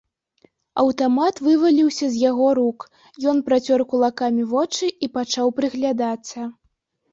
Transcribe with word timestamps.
Аўтамат 0.83 1.35
вываліўся 1.47 2.05
з 2.13 2.21
яго 2.29 2.47
рук, 2.61 2.87
ён 3.33 3.43
працёр 3.51 3.85
кулакамі 3.93 4.49
вочы 4.57 4.85
і 5.03 5.13
пачаў 5.21 5.55
прыглядацца. 5.61 6.51